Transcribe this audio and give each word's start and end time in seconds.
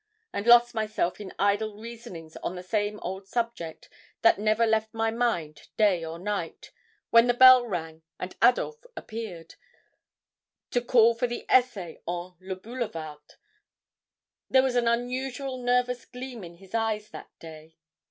and 0.33 0.47
lost 0.47 0.73
myself 0.73 1.21
in 1.21 1.31
idle 1.37 1.75
reasonings 1.77 2.35
on 2.37 2.55
the 2.55 2.63
same 2.63 2.99
old 3.03 3.27
subject 3.27 3.87
that 4.23 4.39
never 4.39 4.65
left 4.65 4.91
my 4.95 5.11
mind 5.11 5.67
day 5.77 6.03
or 6.03 6.17
night, 6.17 6.71
when 7.11 7.27
the 7.27 7.35
bell 7.35 7.67
rang 7.67 8.01
and 8.19 8.35
Adolphe 8.41 8.83
appeared, 8.97 9.53
to 10.71 10.81
call 10.81 11.13
for 11.13 11.27
the 11.27 11.45
essay 11.47 12.01
on 12.07 12.35
'Le 12.41 12.55
Boulevarde.' 12.55 13.35
There 14.49 14.63
was 14.63 14.75
an 14.75 14.87
unusually 14.87 15.61
nervous 15.61 16.03
gleam 16.05 16.43
in 16.43 16.55
his 16.55 16.73
eyes 16.73 17.11
that 17.11 17.29
day. 17.37 17.75